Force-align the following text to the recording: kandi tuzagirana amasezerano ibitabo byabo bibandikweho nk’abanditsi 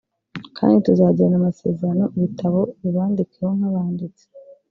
kandi 0.57 0.83
tuzagirana 0.85 1.35
amasezerano 1.41 2.05
ibitabo 2.15 2.59
byabo 2.61 2.61
bibandikweho 2.81 3.51
nk’abanditsi 3.57 4.25